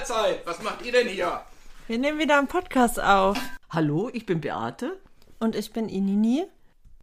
[0.00, 0.46] Mahlzeit.
[0.46, 1.42] Was macht ihr denn hier?
[1.86, 3.38] Wir nehmen wieder einen Podcast auf.
[3.68, 4.98] Hallo, ich bin Beate.
[5.38, 6.46] Und ich bin Inini.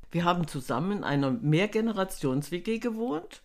[0.10, 3.44] Wir haben zusammen in einer Mehrgenerations-WG gewohnt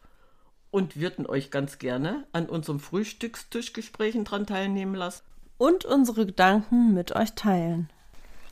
[0.71, 5.23] und würden euch ganz gerne an unserem Frühstückstischgesprächen dran teilnehmen lassen.
[5.59, 7.91] Und unsere Gedanken mit euch teilen.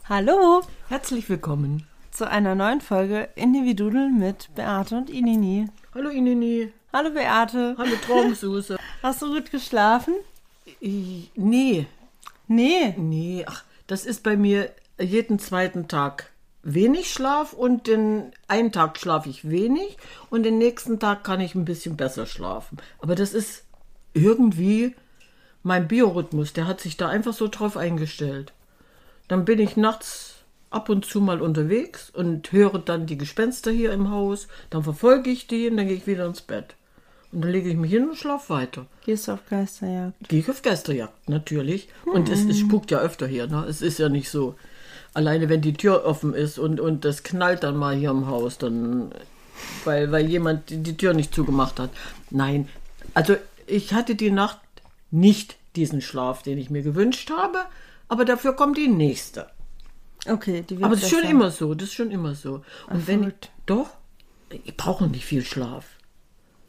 [0.07, 1.87] Hallo Herzlich willkommen.
[2.11, 5.67] zu einer neuen Folge Individudel mit Beate und Inini.
[5.95, 6.74] Hallo Inini.
[6.92, 7.74] Hallo Beate.
[7.78, 8.77] Hallo Traumsuse.
[9.02, 10.12] Hast du gut geschlafen?
[10.80, 11.87] Nee,
[12.47, 12.95] Nee.
[12.97, 16.30] nee, ach, das ist bei mir jeden zweiten Tag
[16.62, 19.96] wenig Schlaf und den einen Tag schlafe ich wenig
[20.30, 22.79] und den nächsten Tag kann ich ein bisschen besser schlafen.
[22.98, 23.65] Aber das ist
[24.15, 24.95] irgendwie
[25.62, 28.52] mein Biorhythmus, der hat sich da einfach so drauf eingestellt.
[29.29, 30.34] Dann bin ich nachts
[30.71, 35.30] ab und zu mal unterwegs und höre dann die Gespenster hier im Haus, dann verfolge
[35.30, 36.74] ich die und dann gehe ich wieder ins Bett.
[37.33, 38.87] Und dann lege ich mich hin und schlafe weiter.
[39.04, 40.29] Gehst du auf Geisterjagd?
[40.29, 41.88] Gehe ich auf Geisterjagd, natürlich.
[42.04, 43.65] Und es, es spukt ja öfter hier, ne?
[43.68, 44.57] Es ist ja nicht so.
[45.15, 48.59] Alleine wenn die Tür offen ist und, und das knallt dann mal hier im Haus,
[48.59, 49.13] dann.
[49.85, 51.91] Weil, weil jemand die, die Tür nicht zugemacht hat.
[52.30, 52.69] Nein.
[53.15, 54.59] Also ich hatte die Nacht
[55.10, 57.59] nicht diesen Schlaf, den ich mir gewünscht habe,
[58.09, 59.47] aber dafür kommt die nächste.
[60.26, 62.63] Okay, die wird Aber das ist schon immer so, das ist schon immer so.
[62.88, 63.35] Und wenn ich,
[63.66, 63.91] doch,
[64.50, 65.84] ich brauche nicht viel Schlaf.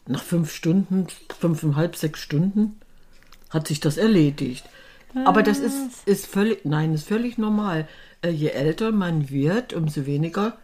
[0.08, 1.08] Nach fünf Stunden,
[1.40, 2.80] fünfeinhalb, sechs Stunden
[3.50, 4.66] hat sich das erledigt.
[5.26, 7.88] Aber das ist, ist völlig, nein, ist völlig normal.
[8.22, 10.58] Äh, Je älter man wird, umso weniger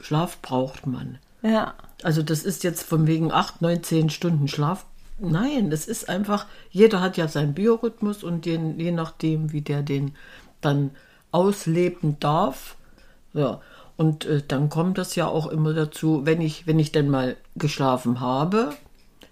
[0.00, 1.18] Schlaf braucht man.
[1.42, 1.74] Ja.
[2.02, 4.84] Also das ist jetzt von wegen acht, neun, zehn Stunden Schlaf.
[5.18, 9.82] Nein, das ist einfach, jeder hat ja seinen Biorhythmus und den, je nachdem, wie der
[9.82, 10.14] den
[10.60, 10.90] dann
[11.32, 12.76] ausleben darf.
[13.32, 13.60] Ja,
[13.96, 17.36] und äh, dann kommt das ja auch immer dazu, wenn ich, wenn ich denn mal
[17.54, 18.74] geschlafen habe,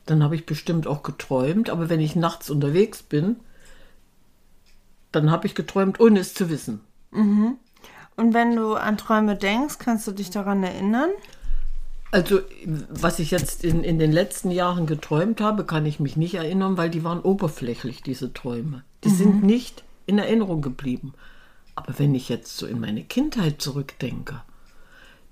[0.06, 3.36] dann habe ich bestimmt auch geträumt, aber wenn ich nachts unterwegs bin,
[5.12, 6.80] dann habe ich geträumt, ohne es zu wissen.
[8.16, 11.10] Und wenn du an Träume denkst, kannst du dich daran erinnern?
[12.10, 12.40] Also,
[12.88, 16.76] was ich jetzt in, in den letzten Jahren geträumt habe, kann ich mich nicht erinnern,
[16.76, 18.84] weil die waren oberflächlich, diese Träume.
[19.02, 21.14] Die sind nicht in Erinnerung geblieben.
[21.74, 24.42] Aber wenn ich jetzt so in meine Kindheit zurückdenke,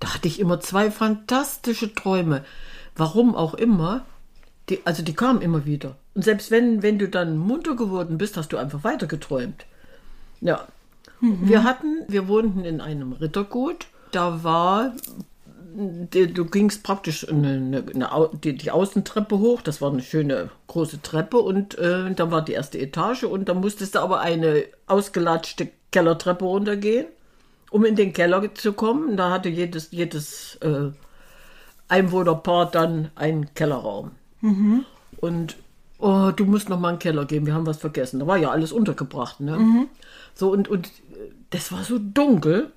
[0.03, 2.43] da hatte ich immer zwei fantastische Träume.
[2.93, 4.03] Warum auch immer.
[4.67, 5.95] Die, also die kamen immer wieder.
[6.13, 9.65] Und selbst wenn, wenn du dann munter geworden bist, hast du einfach weiter geträumt.
[10.41, 10.67] Ja.
[11.21, 13.87] Wir hatten, wir wohnten in einem Rittergut.
[14.11, 14.91] Da war
[15.75, 19.61] du gingst praktisch eine, eine, eine, die, die Außentreppe hoch.
[19.61, 23.53] Das war eine schöne große Treppe und äh, da war die erste Etage und da
[23.53, 27.07] musstest du aber eine ausgelatschte Kellertreppe runtergehen,
[27.73, 29.17] um in den Keller zu kommen.
[29.17, 30.91] Da hatte jedes, jedes äh,
[31.87, 34.11] Einwohnerpaar dann einen Kellerraum.
[35.17, 35.57] Und
[35.97, 38.19] oh, du musst noch mal in den Keller gehen, wir haben was vergessen.
[38.19, 39.39] Da war ja alles untergebracht.
[39.39, 39.57] Ne?
[40.35, 40.91] So, und, und
[41.49, 42.71] das war so dunkel.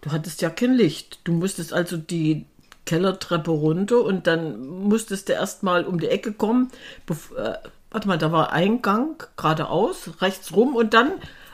[0.00, 1.20] Du hattest ja kein Licht.
[1.22, 2.46] Du musstest also die
[2.84, 6.72] Kellertreppe runter und dann musstest du erst mal um die Ecke kommen.
[7.08, 11.12] Äh, warte mal, da war Eingang geradeaus, rechts rum und dann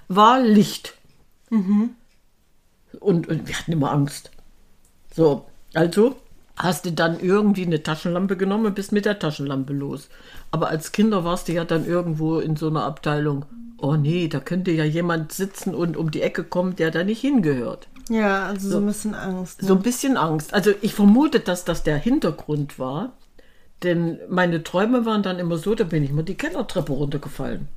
[0.08, 0.94] war Licht.
[3.00, 4.30] Und, und wir hatten immer Angst.
[5.14, 6.16] So, also
[6.56, 10.08] hast du dann irgendwie eine Taschenlampe genommen und bist mit der Taschenlampe los.
[10.50, 13.44] Aber als Kinder warst du ja dann irgendwo in so einer Abteilung.
[13.80, 17.20] Oh nee, da könnte ja jemand sitzen und um die Ecke kommen, der da nicht
[17.20, 17.88] hingehört.
[18.08, 19.62] Ja, also so ein bisschen Angst.
[19.62, 19.68] Ne?
[19.68, 20.52] So ein bisschen Angst.
[20.52, 23.12] Also ich vermute, dass das der Hintergrund war.
[23.84, 27.68] Denn meine Träume waren dann immer so, da bin ich mal die Kellertreppe runtergefallen.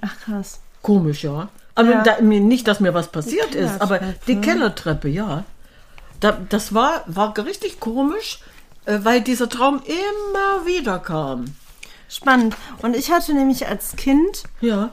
[0.00, 0.60] Ach krass.
[0.82, 1.48] Komisch, ja.
[1.76, 2.02] Aber Ja.
[2.02, 5.44] Da, mir- nicht, dass mir was passiert ist, aber die Kellertreppe, ja.
[6.20, 8.40] Da, das war, war richtig komisch,
[8.86, 11.44] äh, weil dieser Traum immer wieder kam.
[12.08, 12.56] Spannend.
[12.82, 14.90] Und ich hatte nämlich als Kind Ja.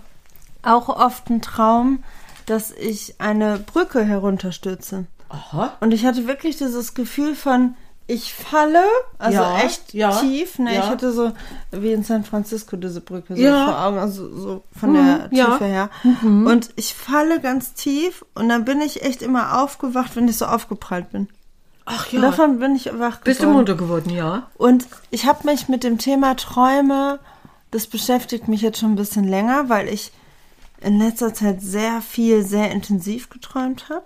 [0.61, 2.03] auch oft einen Traum,
[2.45, 5.05] dass ich eine Brücke herunterstürze.
[5.29, 5.77] Aha.
[5.79, 7.75] Und ich hatte wirklich dieses Gefühl von,
[8.07, 8.83] ich falle,
[9.17, 10.59] also Ja, echt ja, tief.
[10.59, 10.73] Ne?
[10.75, 10.81] ja.
[10.81, 11.31] Ich hatte so,
[11.71, 15.51] wie in San Francisco, diese Brücke so vor Augen, also so von der ja.
[15.51, 15.89] Tiefe her.
[16.13, 20.45] Und ich falle ganz tief und dann bin ich echt immer aufgewacht, wenn ich so
[20.45, 21.29] aufgeprallt bin.
[21.85, 22.29] Ach Und ja.
[22.29, 23.57] davon bin ich wach Bist du geworden.
[23.57, 24.47] munter geworden, ja?
[24.57, 27.19] Und ich habe mich mit dem Thema Träume,
[27.71, 30.11] das beschäftigt mich jetzt schon ein bisschen länger, weil ich
[30.79, 34.05] in letzter Zeit sehr viel, sehr intensiv geträumt habe.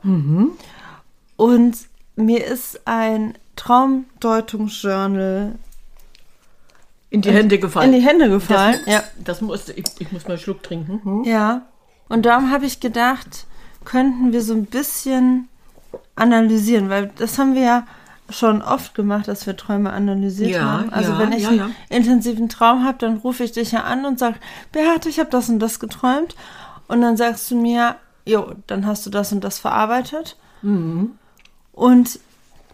[1.35, 1.77] Und
[2.15, 5.55] mir ist ein Traumdeutungsjournal
[7.09, 7.93] In die Hände gefallen.
[7.93, 8.79] in die Hände gefallen.
[8.85, 9.03] Das, ja.
[9.23, 11.01] das musste, ich, ich muss mal einen Schluck trinken.
[11.03, 11.23] Hm?
[11.25, 11.63] ja.
[12.09, 13.45] Und darum habe ich gedacht,
[13.83, 15.49] könnten wir so ein bisschen
[16.15, 17.87] analysieren, weil das haben wir ja
[18.29, 20.89] schon oft gemacht, dass wir Träume analysiert Ja, haben.
[20.91, 24.05] Also ja, wenn ich ja, einen intensiven Traum habe, dann rufe ich dich ja an
[24.05, 24.35] und sage,
[24.71, 26.35] Beate, ich habe das und das geträumt.
[26.87, 27.95] Und dann sagst du mir,
[28.25, 30.37] jo, dann hast du das und das verarbeitet.
[30.61, 31.11] Mhm.
[31.71, 32.19] Und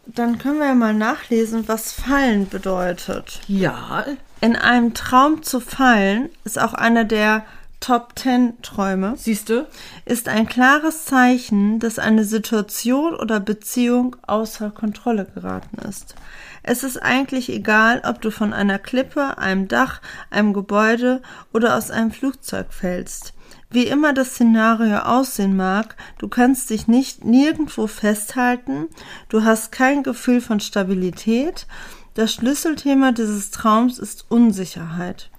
[0.06, 3.42] dann können wir ja mal nachlesen, was Fallen bedeutet.
[3.48, 4.06] Ja,
[4.42, 7.46] In einem Traum zu fallen ist auch einer der
[7.80, 9.68] Top 10 Träume, siehst du?
[10.06, 16.16] ist ein klares Zeichen, dass eine Situation oder Beziehung außer Kontrolle geraten ist.
[16.64, 21.22] Es ist eigentlich egal, ob du von einer Klippe, einem Dach, einem Gebäude
[21.52, 23.34] oder aus einem Flugzeug fällst.
[23.74, 28.88] Wie immer das Szenario aussehen mag, du kannst dich nicht nirgendwo festhalten,
[29.30, 31.66] du hast kein Gefühl von Stabilität.
[32.14, 35.32] Das Schlüsselthema dieses Traums ist Unsicherheit.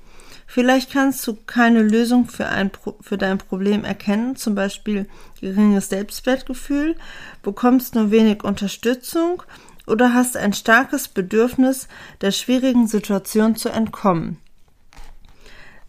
[0.49, 5.07] Vielleicht kannst du keine Lösung für, ein Pro für dein Problem erkennen, zum Beispiel
[5.41, 6.97] geringes Selbstwertgefühl,
[7.45, 9.45] bekommst nur wenig Unterstützung
[9.87, 11.87] oder hast ein starkes Bedürfnis,
[12.21, 14.39] der schwierigen Situation zu entkommen.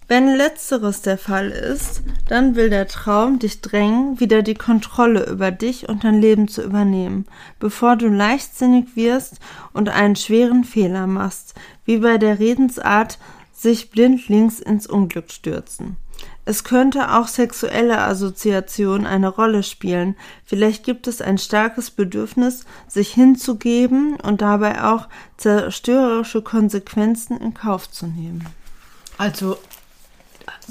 [0.08, 5.50] Wenn letzteres der Fall ist, dann will der Traum dich drängen, wieder die Kontrolle über
[5.50, 7.26] dich und dein Leben zu übernehmen,
[7.60, 9.40] bevor du leichtsinnig wirst
[9.74, 11.56] und einen schweren Fehler machst,
[11.86, 13.18] wie bei der Redensart
[13.52, 15.98] sich blindlings ins Unglück stürzen.
[16.46, 20.16] Es könnte auch sexuelle Assoziation eine Rolle spielen.
[20.46, 27.90] Vielleicht gibt es ein starkes Bedürfnis, sich hinzugeben und dabei auch zerstörerische Konsequenzen in Kauf
[27.90, 28.46] zu nehmen.
[29.18, 29.58] Also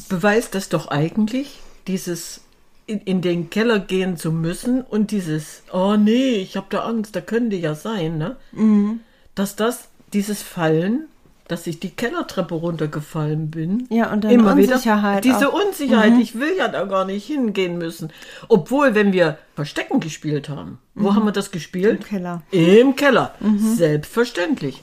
[0.08, 2.41] beweist das doch eigentlich, dieses
[2.87, 7.17] in, in den Keller gehen zu müssen und dieses, oh nee, ich habe da Angst,
[7.17, 8.37] da könnte ja sein, ne?
[8.52, 9.00] Mhm.
[9.35, 11.06] Dass das, dieses Fallen,
[11.49, 13.87] dass ich die Kellertreppe runtergefallen bin.
[13.91, 15.55] Ja, und deine immer wieder Unsicherheit Diese auch.
[15.55, 15.69] Mhm.
[15.69, 18.12] Unsicherheit, ich will ja da gar nicht hingehen müssen.
[18.49, 21.93] Obwohl, wenn wir Verstecken gespielt haben, wo haben wir das gespielt?
[21.93, 21.97] Mhm.
[21.99, 22.43] Im Keller.
[22.50, 23.35] Im Keller.
[23.76, 24.82] Selbstverständlich.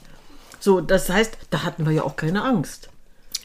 [0.60, 2.91] So, das heißt, da hatten wir ja auch keine Angst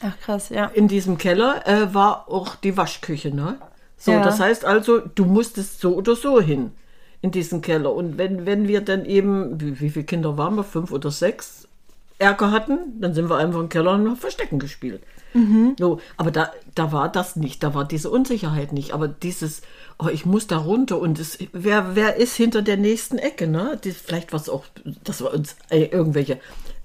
[0.02, 0.66] Ach krass, ja.
[0.66, 3.58] in diesem Keller äh, war auch die Waschküche, ne?
[3.98, 4.24] So, Ja.
[4.24, 6.72] das heißt also, du musstest so oder so hin
[7.22, 7.94] in diesen Keller.
[7.94, 11.68] Und wenn, wenn wir dann eben, wie, wie viele Kinder waren wir, fünf oder sechs,
[12.20, 15.02] Ärger hatten, dann sind wir einfach im Keller und haben Verstecken gespielt.
[15.78, 18.92] So, aber da, da war das nicht, da war diese Unsicherheit nicht.
[18.94, 19.62] Aber dieses,
[20.00, 23.80] oh, ich muss da runter und es, wer, wer ist hinter der nächsten Ecke, ne?
[23.84, 24.64] Die, vielleicht was auch,
[25.04, 26.40] dass wir uns äh, irgendwelche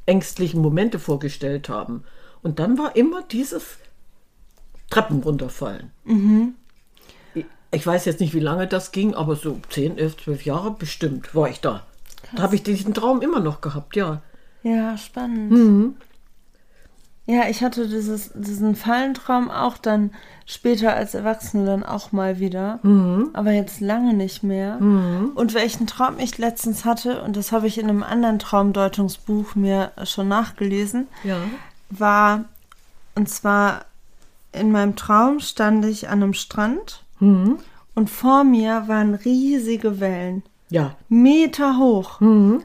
[0.05, 2.05] ängstlichen Momente vorgestellt haben.
[2.43, 3.77] Und dann war immer dieses
[4.91, 5.91] Treppen runterfallen.
[7.35, 10.73] Ich- Ich weiß jetzt nicht, wie lange das ging, aber so 10, 11, 12 Jahre
[10.73, 11.87] bestimmt war ich da.
[12.37, 14.21] Da habe ich diesen Traum immer noch gehabt, ja.
[14.63, 15.97] Ja, spannend.
[17.27, 20.11] Ja, ich hatte dieses, diesen Fallentraum auch dann
[20.45, 22.81] später als Erwachsene dann auch mal wieder,
[23.33, 24.79] aber jetzt lange nicht mehr.
[24.81, 29.93] Und welchen Traum ich letztens hatte, und das habe ich in einem anderen Traumdeutungsbuch mir
[30.05, 31.37] schon nachgelesen, Ja.
[31.99, 32.45] War,
[33.15, 33.85] und zwar
[34.53, 40.43] in meinem Traum stand ich an einem Strand und vor mir waren riesige Wellen.
[40.71, 40.97] Ja.
[41.11, 42.19] Meter hoch.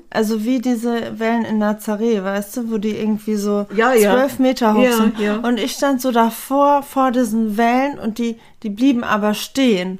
[0.09, 4.13] Also wie diese Wellen in Nazaré, weißt du, wo die irgendwie so Ja, ja.
[4.13, 5.19] zwölf Meter hoch Ja, sind.
[5.19, 5.35] ja.
[5.37, 9.99] Und ich stand so davor, vor diesen Wellen und die, die blieben aber stehen.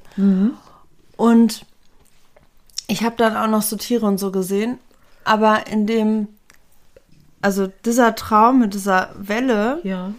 [1.18, 1.66] Und
[2.88, 4.78] ich habe dann auch noch so Tiere und so gesehen.
[5.26, 6.30] Aber in dem,
[7.48, 10.12] also dieser Traum mit dieser Welle, Ja.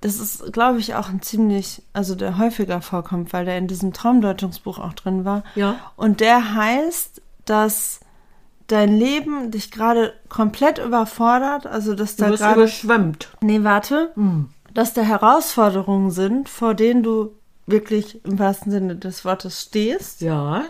[0.00, 3.92] das ist, glaube ich, auch ein ziemlich, also der häufiger vorkommt, weil der in diesem
[3.92, 5.42] Traumdeutungsbuch auch drin war.
[5.56, 5.76] Ja.
[5.96, 8.00] Und der heißt, dass
[8.66, 12.60] dein Leben dich gerade komplett überfordert, also dass Du da gerade.
[12.62, 13.28] überschwemmt.
[13.42, 14.12] Nee, warte.
[14.72, 17.32] Dass da Herausforderungen sind, vor denen du
[17.66, 20.64] wirklich im wahrsten Sinne des Wortes stehst Ja.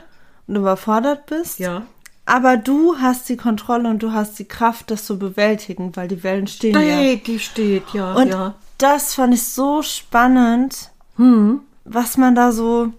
[0.48, 1.58] und überfordert bist.
[1.60, 1.82] Ja.
[2.26, 6.24] Aber du hast die Kontrolle und du hast die Kraft, das zu bewältigen, weil die
[6.24, 6.98] Wellen stehen ja.
[6.98, 8.14] Steht, die steht, ja.
[8.14, 8.54] Und ja.
[8.78, 11.60] das fand ich so spannend, Hm.
[11.84, 12.92] was man da so,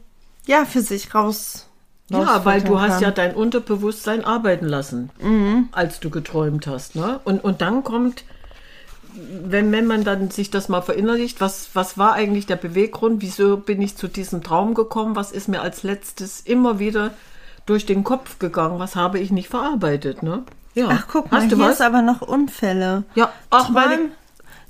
[0.48, 1.68] ja, für sich raus.
[2.10, 3.02] Ja, weil du hast kann.
[3.02, 5.10] ja dein Unterbewusstsein arbeiten lassen,
[5.74, 6.96] als du geträumt hast.
[6.96, 7.20] Ne?
[7.26, 8.24] Und, und dann kommt,
[9.14, 13.58] wenn, wenn man dann sich das mal verinnerlicht, was, was war eigentlich der Beweggrund, wieso
[13.58, 17.12] bin ich zu diesem Traum gekommen, was ist mir als letztes immer wieder
[17.68, 20.24] durch den Kopf gegangen, was habe ich nicht verarbeitet.
[20.24, 20.44] Ne?
[20.74, 20.88] Ja.
[20.90, 21.74] Ach, guck mal, hast du hier was?
[21.76, 23.04] ist aber noch Unfälle.
[23.14, 24.12] Ja, ach, meine, Träum,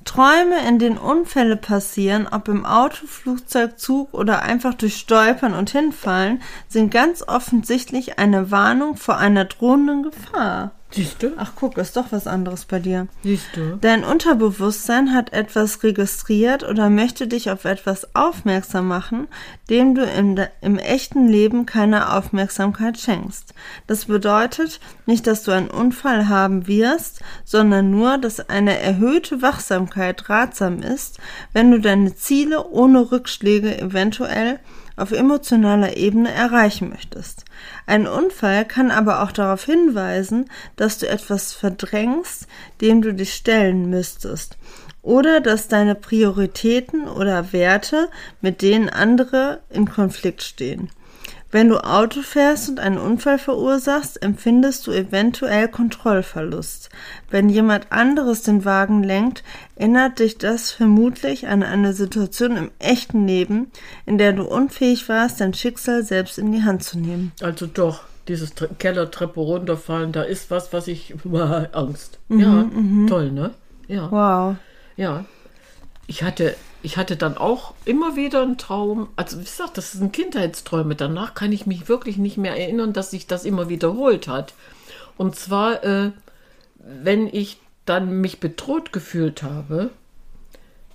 [0.05, 5.69] Träume, in denen Unfälle passieren, ob im Auto, Flugzeug, Zug oder einfach durch Stolpern und
[5.69, 10.71] Hinfallen, sind ganz offensichtlich eine Warnung vor einer drohenden Gefahr.
[10.89, 11.33] Siehst du?
[11.37, 13.07] Ach guck, ist doch was anderes bei dir.
[13.21, 13.77] Siehst du?
[13.81, 19.27] Dein Unterbewusstsein hat etwas registriert oder möchte dich auf etwas aufmerksam machen,
[19.69, 23.53] dem du im, im, echten Leben keine Aufmerksamkeit schenkst.
[23.85, 30.29] Das bedeutet nicht, dass du einen Unfall haben wirst, sondern nur, dass eine erhöhte Wachsamkeit
[30.29, 31.19] ratsam ist,
[31.51, 34.59] wenn du deine Ziele ohne Rückschläge eventuell
[34.97, 37.45] auf emotionaler Ebene erreichen möchtest.
[37.85, 42.47] Ein Unfall kann aber auch darauf hinweisen, dass du etwas verdrängst,
[42.81, 44.57] dem du dich stellen müsstest,
[45.01, 48.09] oder dass deine Prioritäten oder Werte
[48.41, 50.89] mit denen andere in Konflikt stehen.
[51.49, 56.89] Wenn du Auto fährst und einen Unfall verursachst, empfindest du eventuell Kontrollverlust.
[57.29, 59.43] Wenn jemand anderes den Wagen lenkt,
[59.75, 63.71] erinnert dich das vermutlich an eine Situation im echten Leben,
[64.05, 67.31] in der du unfähig warst, dein Schicksal selbst in die Hand zu nehmen.
[67.41, 71.15] Also doch, dieses Tre Kellertreppe runterfallen, da ist was, was ich
[71.71, 72.19] Angst.
[72.27, 73.07] Mhm, ja, mhm.
[73.07, 73.51] toll, ne?
[73.87, 74.11] Ja.
[74.11, 74.55] Wow.
[74.97, 75.25] Ja.
[76.07, 76.55] Ich hatte
[76.87, 79.09] ich hatte dann auch immer wieder einen Traum.
[79.17, 80.95] Also wie gesagt, das sind Kindheitsträume.
[80.95, 84.53] Danach kann ich mich wirklich nicht mehr erinnern, dass sich das immer wiederholt hat.
[85.17, 86.11] Und zwar, äh,
[86.79, 89.89] wenn ich dann mich bedroht gefühlt habe,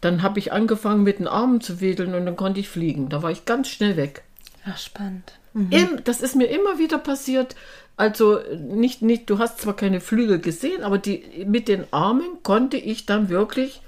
[0.00, 3.10] dann habe ich angefangen mit den Armen zu wedeln und dann konnte ich fliegen.
[3.10, 4.22] Da war ich ganz schnell weg.
[4.64, 5.34] Ach, spannend.
[5.52, 6.00] Mhm.
[6.04, 7.54] das ist mir immer wieder passiert.
[7.98, 12.78] Also nicht, nicht, du hast zwar keine Flügel gesehen, aber die, mit den Armen konnte
[12.78, 13.82] ich dann wirklich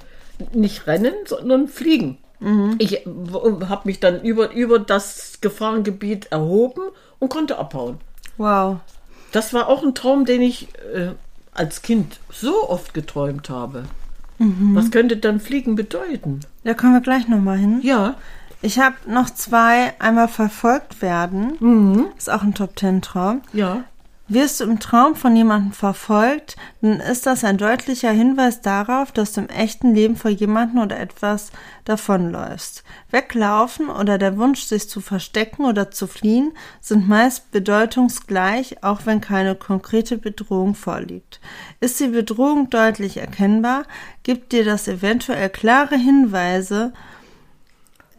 [0.53, 2.19] nicht rennen, sondern fliegen.
[2.41, 2.77] Mhm.
[2.79, 6.83] Ich habe mich dann über, über das Gefahrengebiet erhoben
[7.19, 7.99] und konnte abhauen.
[8.37, 8.79] Wow.
[9.33, 11.13] Das war auch ein Traum, den ich äh,
[11.53, 13.85] als Kind so oft geträumt habe.
[14.39, 14.75] Mhm.
[14.75, 16.41] Was könnte dann Fliegen bedeuten?
[16.65, 17.81] Da kommen wir gleich nochmal hin.
[17.83, 18.17] Ja.
[18.63, 19.93] Ich habe noch zwei.
[20.01, 21.57] Einmal verfolgt werden.
[21.61, 22.07] Mhm.
[22.17, 23.43] Ist auch ein Top-Ten-Traum.
[23.53, 23.85] Ja.
[24.27, 29.35] Wirst du im Traum von jemandem verfolgt, dann ist das ein deutlicher Hinweis darauf, dass
[29.35, 31.53] du im echten Leben vor jemandem oder etwas
[31.85, 32.85] davonläufst.
[33.11, 39.21] Weglaufen oder der Wunsch, sich zu verstecken oder zu fliehen, sind meist bedeutungsgleich, auch wenn
[39.21, 41.39] keine konkrete Bedrohung vorliegt.
[41.81, 43.85] Ist die Bedrohung deutlich erkennbar,
[44.23, 46.95] gibt dir das eventuell klare Hinweise,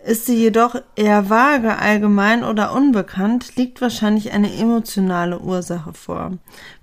[0.05, 6.33] ist sie jedoch eher vage, allgemein oder unbekannt, liegt wahrscheinlich eine emotionale Ursache vor.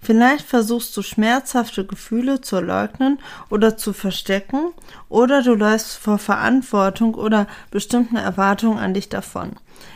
[0.01, 4.73] Vielleicht versuchst du schmerzhafte Gefühle zu leugnen oder zu verstecken,
[5.09, 9.53] oder du läufst vor Verantwortung oder bestimmten Erwartungen an dich davon.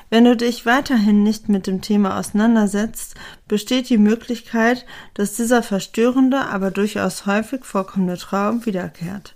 [0.09, 3.16] Wenn du dich weiterhin nicht mit dem Thema auseinandersetzt,
[3.49, 9.35] besteht die Möglichkeit, dass dieser verstörende, aber durchaus häufig vorkommende Traum wiederkehrt.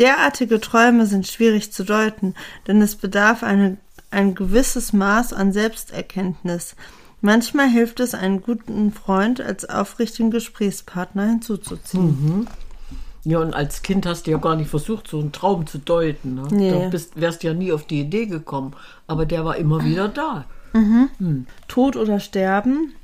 [0.00, 2.34] Derartige Träume sind schwierig zu deuten,
[2.66, 3.76] denn es bedarf eine,
[4.10, 6.74] ein gewisses Maß an Selbsterkenntnis.
[7.20, 12.06] Manchmal hilft es, einen guten Freund als aufrichtigen Gesprächspartner hinzuzuziehen.
[12.06, 12.46] Mhm.
[13.24, 16.36] Ja, und als Kind hast du ja gar nicht versucht, so einen Traum zu deuten.
[16.36, 16.48] Ne?
[16.50, 16.70] Nee.
[16.70, 18.74] Da bist, wärst ja nie auf die Idee gekommen.
[19.06, 20.46] Aber der war immer wieder da.
[20.72, 21.10] Mhm.
[21.18, 21.46] Hm.
[21.68, 22.94] Tod oder Sterben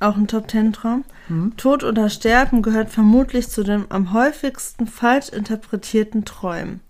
[0.00, 1.04] auch ein Top-Ten-Traum.
[1.28, 1.56] Mhm.
[1.56, 6.80] Tod oder Sterben gehört vermutlich zu den am häufigsten falsch interpretierten Träumen.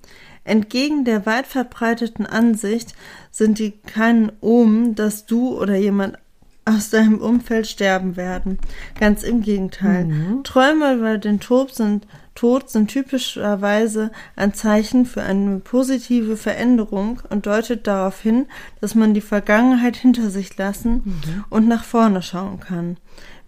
[0.45, 2.95] Entgegen der weit verbreiteten Ansicht
[3.31, 6.19] sind die keinen Omen, dass du oder jemand
[6.67, 8.59] aus deinem Umfeld sterben werden.
[8.99, 10.05] Ganz im Gegenteil.
[10.05, 10.45] Mhm.
[10.45, 17.47] Träume über den Tod sind, Tod sind typischerweise ein Zeichen für eine positive Veränderung und
[17.47, 18.47] deutet darauf hin,
[18.81, 21.45] dass man die Vergangenheit hinter sich lassen mhm.
[21.49, 22.99] und nach vorne schauen kann.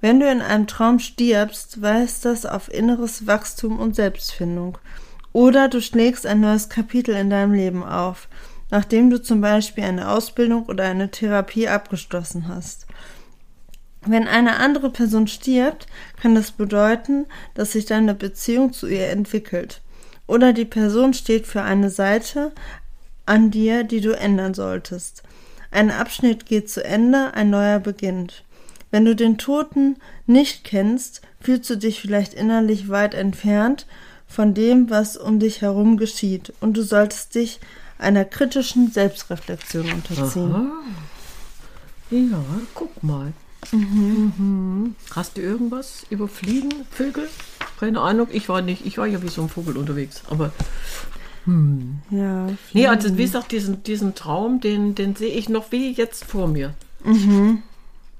[0.00, 4.78] Wenn du in einem Traum stirbst, weist das auf inneres Wachstum und Selbstfindung.
[5.32, 8.28] Oder du schlägst ein neues Kapitel in deinem Leben auf,
[8.70, 12.87] nachdem du zum Beispiel eine Ausbildung oder eine Therapie abgeschlossen hast.
[14.08, 15.86] Wenn eine andere Person stirbt,
[16.20, 19.80] kann das bedeuten, dass sich deine Beziehung zu ihr entwickelt.
[20.26, 22.52] Oder die Person steht für eine Seite
[23.26, 25.22] an dir, die du ändern solltest.
[25.70, 28.44] Ein Abschnitt geht zu Ende, ein neuer beginnt.
[28.90, 29.96] Wenn du den Toten
[30.26, 33.86] nicht kennst, fühlst du dich vielleicht innerlich weit entfernt
[34.26, 37.60] von dem, was um dich herum geschieht, und du solltest dich
[37.98, 40.54] einer kritischen Selbstreflexion unterziehen.
[40.54, 40.66] Aha.
[42.10, 43.32] Ja, guck mal.
[43.72, 44.32] Mhm.
[44.36, 44.94] Mhm.
[45.14, 47.28] Hast du irgendwas über Fliegen, Vögel?
[47.78, 50.52] Keine Ahnung, ich war nicht, ich war ja wie so ein Vogel unterwegs, aber
[51.48, 52.00] hm.
[52.10, 52.48] Ja.
[52.74, 56.46] Nee, also wie gesagt, diesen, diesen Traum, den, den sehe ich noch wie jetzt vor
[56.46, 56.74] mir.
[57.02, 57.62] Mhm.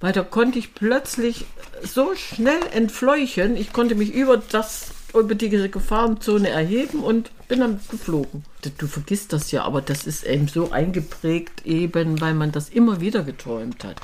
[0.01, 1.45] Weil da konnte ich plötzlich
[1.83, 7.81] so schnell entfleuchen, ich konnte mich über das, über diese Gefahrenzone erheben und bin dann
[7.91, 8.45] geflogen.
[8.79, 13.01] Du vergisst das ja, aber das ist eben so eingeprägt, eben weil man das immer
[13.01, 14.01] wieder geträumt hat.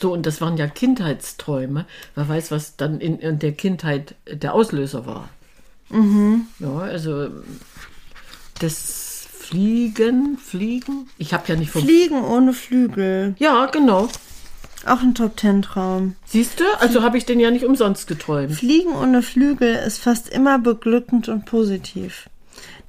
[0.00, 1.86] So, und das waren ja Kindheitsträume.
[2.14, 5.28] Wer weiß, was dann in, in der Kindheit der Auslöser war.
[5.90, 7.28] Ja, also
[8.58, 11.08] das Fliegen, Fliegen.
[11.18, 11.82] Ich habe ja nicht vom.
[11.82, 13.34] Fliegen ohne Flügel.
[13.38, 14.08] ja, genau.
[14.86, 16.14] Auch ein Top-Ten-Traum.
[16.26, 16.64] Siehst du?
[16.78, 18.52] Also habe ich den ja nicht umsonst geträumt.
[18.52, 22.28] Fliegen ohne Flügel ist fast immer beglückend und positiv.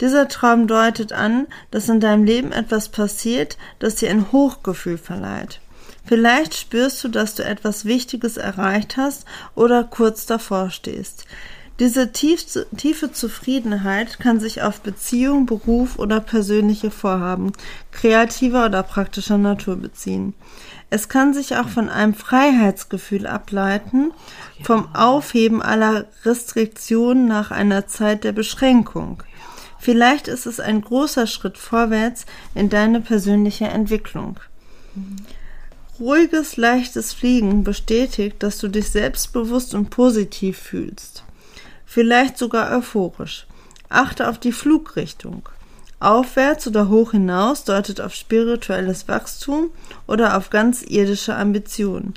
[0.02, 5.62] Dieser Traum deutet an, dass in deinem Leben etwas passiert, das dir ein Hochgefühl verleiht.
[6.06, 11.26] Vielleicht spürst du, dass du etwas Wichtiges erreicht hast oder kurz davor stehst.
[11.80, 12.46] Diese tief,
[12.78, 17.52] tiefe Zufriedenheit kann sich auf Beziehung, Beruf oder persönliche Vorhaben
[17.92, 20.34] kreativer oder praktischer Natur beziehen.
[20.90, 24.12] Es kann sich auch von einem Freiheitsgefühl ableiten,
[24.64, 29.24] vom Aufheben aller Restriktionen nach einer Zeit der Beschränkung.
[29.78, 34.40] Vielleicht ist es ein großer Schritt vorwärts in deine persönliche Entwicklung.
[36.00, 41.24] Ruhiges, leichtes Fliegen bestätigt, dass du dich selbstbewusst und positiv fühlst.
[41.86, 43.48] Vielleicht sogar euphorisch.
[43.88, 45.48] Achte auf die Flugrichtung.
[46.02, 49.70] Aufwärts oder hoch hinaus deutet auf spirituelles Wachstum
[50.06, 52.14] oder auf ganz irdische Ambitionen.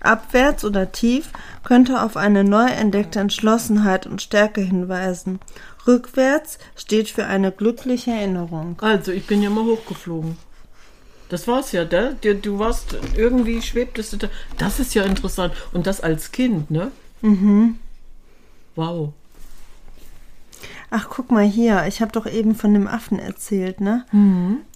[0.00, 1.30] Abwärts oder tief
[1.64, 5.40] könnte auf eine neu entdeckte Entschlossenheit und Stärke hinweisen.
[5.86, 8.76] Rückwärts steht für eine glückliche Erinnerung.
[8.80, 10.38] Also, ich bin ja mal hochgeflogen.
[11.28, 12.12] Das war's ja, da.
[12.20, 14.28] Du, du warst irgendwie schwebtest du da.
[14.56, 15.54] Das ist ja interessant.
[15.72, 16.90] Und das als Kind, ne?
[17.20, 17.78] Mhm.
[18.76, 19.12] Wow.
[20.90, 24.06] Ach, guck mal hier, ich habe doch eben von dem Affen erzählt, ne?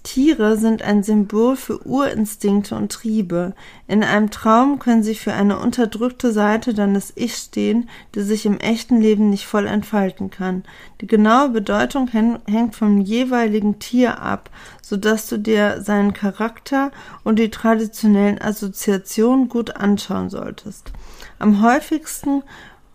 [0.02, 3.54] Tiere sind ein Symbol für Urinstinkte und Triebe.
[3.88, 8.59] In einem Traum können sie für eine unterdrückte Seite deines Ichs stehen, die sich im
[8.59, 10.64] echten Leben nicht voll entfalten kann.
[11.00, 14.50] Die genaue Bedeutung hän- hängt vom jeweiligen Tier ab,
[14.83, 16.90] sodass du dir seinen Charakter
[17.25, 20.92] und die traditionellen Assoziationen gut anschauen solltest.
[21.38, 22.42] Am häufigsten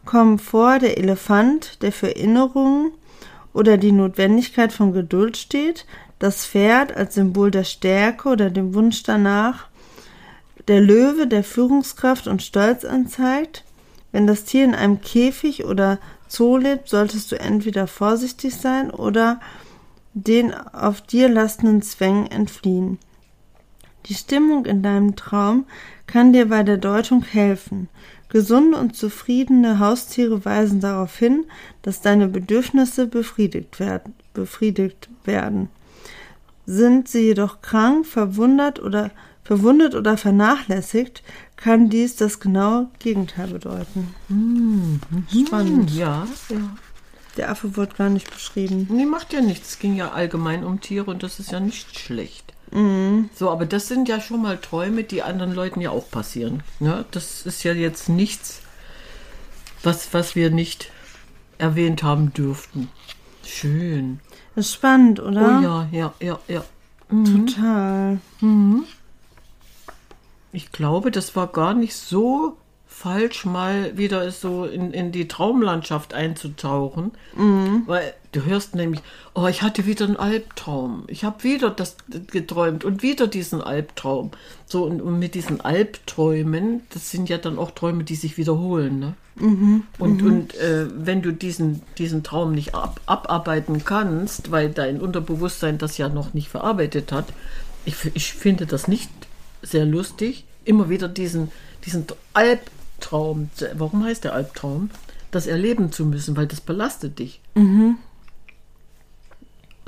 [0.06, 2.92] kommen vor der Elefant, der für Erinnerungen
[3.58, 5.88] oder die Notwendigkeit von Geduld steht,
[6.20, 9.68] das Pferd als Symbol der Stärke oder dem Wunsch danach,
[10.68, 13.64] der Löwe der Führungskraft und Stolz anzeigt.
[14.12, 15.98] Wenn das Tier in einem Käfig oder
[16.28, 19.40] Zoo lebt, solltest du entweder vorsichtig sein oder
[20.14, 23.00] den auf dir lastenden Zwängen entfliehen.
[24.06, 25.65] Die Stimmung in deinem Traum
[26.06, 27.89] kann dir bei der Deutung helfen.
[28.30, 31.46] Gesunde und zufriedene Haustiere weisen darauf hin,
[31.82, 34.13] dass deine Bedürfnisse befriedigt werden.
[34.34, 35.70] Befriedigt werden.
[36.66, 39.12] Sind sie jedoch krank, verwundert oder
[39.44, 41.24] verwundet oder vernachlässigt,
[41.56, 44.13] kann dies das genaue Gegenteil bedeuten.
[45.32, 45.92] Spannend.
[45.96, 46.76] Ja, ja.
[47.38, 48.88] Der Affe wurde gar nicht beschrieben.
[48.92, 49.70] Nee, macht ja nichts.
[49.70, 52.54] Es ging ja allgemein um Tiere und das ist ja nicht schlecht.
[52.71, 56.63] So, aber das sind ja schon mal Träume, die anderen Leuten ja auch passieren.
[56.80, 57.06] Ne?
[57.12, 58.62] Das ist ja jetzt nichts,
[59.84, 60.91] was, was wir nicht
[61.58, 62.89] erwähnt haben dürften.
[63.45, 64.19] Schön.
[64.56, 65.60] Ist spannend, oder?
[65.60, 66.63] Oh ja, ja, ja, ja.
[67.10, 68.19] Total.
[70.51, 72.58] Ich glaube, das war gar nicht so
[72.98, 77.12] falsch, mal wieder so in, in die Traumlandschaft einzutauchen.
[77.86, 79.02] Weil du hörst nämlich,
[79.36, 81.04] oh, ich hatte wieder einen Albtraum.
[81.08, 81.98] Ich habe wieder das
[82.32, 84.32] geträumt und wieder diesen Albtraum.
[84.66, 89.00] So, und, und mit diesen Albträumen, das sind ja dann auch Träume, die sich wiederholen.
[89.00, 89.14] Ne?
[90.00, 95.78] Und, und äh, wenn du diesen, diesen Traum nicht ab, abarbeiten kannst, weil dein Unterbewusstsein
[95.78, 97.28] das ja noch nicht verarbeitet hat,
[97.86, 99.12] ich, ich finde das nicht
[99.62, 101.52] sehr lustig, immer wieder diesen,
[101.86, 102.77] diesen Albtraum,
[103.76, 104.90] warum heißt der Albtraum,
[105.32, 107.42] das erleben zu müssen, weil das belastet dich.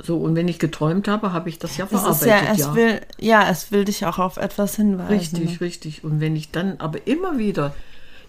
[0.02, 2.26] So, und wenn ich geträumt habe, habe ich das ja ist verarbeitet.
[2.26, 2.74] ja, es ja.
[2.74, 5.36] will, ja, es will dich auch auf etwas hinweisen.
[5.38, 6.04] Richtig, richtig.
[6.04, 7.74] Und wenn ich dann aber immer wieder,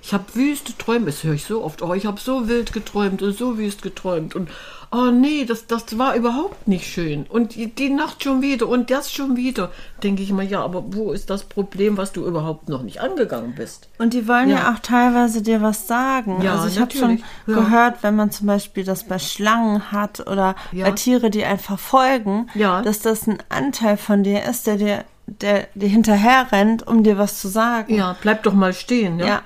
[0.02, 3.22] ich habe wüste Träume, das höre ich so oft, oh, ich habe so wild geträumt
[3.22, 4.50] und so wüst geträumt und
[4.94, 7.26] oh nee, das, das war überhaupt nicht schön.
[7.30, 9.72] Und die, die Nacht schon wieder und das schon wieder.
[10.04, 13.56] Denke ich immer, ja, aber wo ist das Problem, was du überhaupt noch nicht angegangen
[13.56, 13.88] bist?
[14.00, 14.58] Und die wollen ja.
[14.58, 14.74] Ja.
[14.74, 16.42] auch teilweise dir was sagen.
[16.42, 17.24] Ja, also ich habe schon.
[17.48, 17.54] Ja.
[17.56, 20.86] gehört, wenn man zum Beispiel das bei Schlangen hat oder Ja.
[20.86, 22.82] bei Tiere, die einfach folgen, Ja.
[22.82, 27.18] dass das ein Anteil von dir ist, der dir, der dir hinterher rennt, um dir
[27.18, 27.96] was zu sagen.
[27.96, 29.20] Ja, bleib doch mal stehen.
[29.20, 29.26] Ja.
[29.26, 29.42] Ja.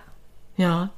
[0.58, 0.90] Ja.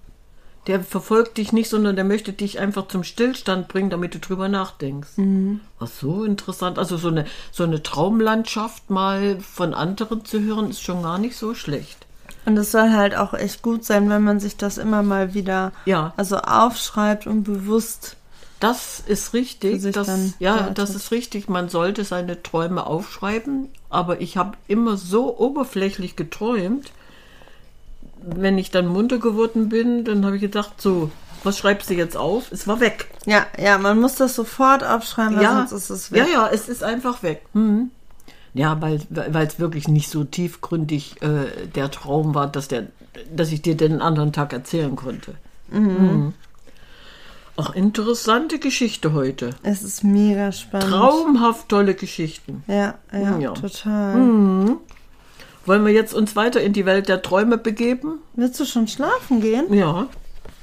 [0.67, 4.49] Der verfolgt dich nicht, sondern der möchte dich einfach zum Stillstand bringen, damit du drüber
[4.49, 5.11] nachdenkst.
[5.79, 6.77] Ach so interessant.
[6.77, 11.37] Also so eine, so eine Traumlandschaft mal von anderen zu hören, ist schon gar nicht
[11.37, 12.05] so schlecht.
[12.45, 15.71] Und es soll halt auch echt gut sein, wenn man sich das immer mal wieder
[15.85, 16.13] Ja.
[16.17, 18.17] also aufschreibt und bewusst.
[18.59, 19.83] Das ist richtig.
[19.93, 20.77] Das, ja, deutet.
[20.79, 21.47] das ist richtig.
[21.47, 26.91] Man sollte seine Träume aufschreiben, aber ich habe immer so oberflächlich geträumt,
[28.21, 31.11] wenn ich dann munter geworden bin, dann habe ich gedacht, so,
[31.43, 32.51] was schreibst du jetzt auf?
[32.51, 33.07] Es war weg.
[33.25, 36.25] Ja, ja, man muss das sofort aufschreiben, weil sonst ist es weg.
[36.27, 37.43] Ja, ja, es ist einfach weg.
[37.53, 37.91] Mhm.
[38.53, 38.99] Ja, weil
[39.45, 42.87] es wirklich nicht so tiefgründig äh, der Traum war, dass, der,
[43.35, 45.35] dass ich dir den anderen Tag erzählen konnte.
[45.69, 46.33] Mhm.
[47.59, 49.51] Ach, interessante Geschichte heute.
[49.63, 50.89] Es ist mega spannend.
[50.89, 52.63] Traumhaft tolle Geschichten.
[52.67, 53.51] Ja, ja, Ja.
[53.51, 54.77] total.
[55.67, 58.19] Wollen wir jetzt uns weiter in die Welt der Träume begeben?
[58.35, 59.71] Willst du schon schlafen gehen?
[59.73, 60.07] Ja.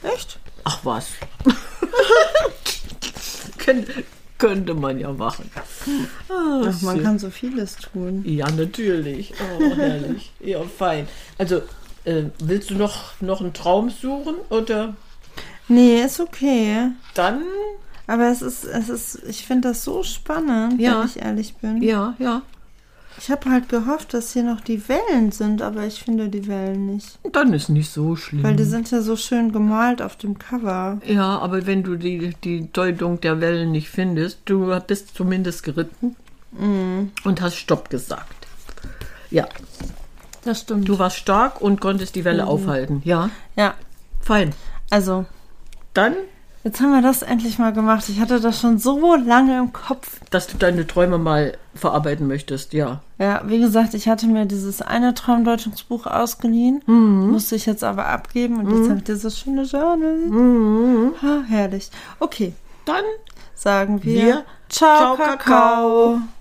[0.02, 0.38] Echt?
[0.64, 1.08] Ach was.
[3.58, 3.86] Kön
[4.38, 5.50] könnte man ja machen.
[6.30, 8.22] Ah, Ach, man kann so vieles tun.
[8.26, 9.32] Ja, natürlich.
[9.60, 10.32] Oh, herrlich.
[10.40, 11.06] Ja, fein.
[11.38, 11.62] Also,
[12.04, 14.36] äh, willst du noch, noch einen Traum suchen?
[14.50, 14.94] Oder
[15.68, 16.88] Nee, ist okay.
[17.14, 17.42] dann?
[18.06, 21.00] Aber es ist, es ist, ich finde das so spannend, Ja.
[21.00, 21.82] wenn ich ehrlich bin.
[21.82, 22.42] Ja, ja.
[23.18, 26.86] Ich habe halt gehofft, dass hier noch die Wellen sind, aber ich finde die Wellen
[26.86, 27.18] nicht.
[27.32, 28.42] Dann ist nicht so schlimm.
[28.42, 30.98] Weil die sind ja so schön gemalt auf dem Cover.
[31.06, 36.16] ja, aber wenn du die, die Deutung der Wellen nicht findest, du bist zumindest geritten
[37.24, 38.46] und hast Stopp gesagt.
[39.30, 39.48] Ja,
[40.44, 40.88] Das stimmt.
[40.88, 43.00] du warst stark und konntest die Welle aufhalten.
[43.04, 43.74] Ja, Ja,
[44.20, 44.52] fein.
[44.90, 45.24] also,
[45.94, 46.14] Dann,
[46.64, 48.08] jetzt haben wir das endlich mal gemacht.
[48.08, 50.18] Ich hatte das schon so lange im Kopf.
[50.30, 53.00] dass du deine Träume mal verarbeiten möchtest, ja.
[53.18, 58.58] Ja, wie gesagt, ich hatte mir dieses eine Traumdeutungsbuch ausgeliehen, musste ich jetzt aber abgeben
[58.58, 61.12] und jetzt habe ich dieses schöne Journal.
[61.22, 61.90] Ha, herrlich.
[62.18, 62.52] Okay,
[62.84, 63.04] Dann
[63.54, 66.18] sagen wir, Wir- Ciao, Ciao, Kakao.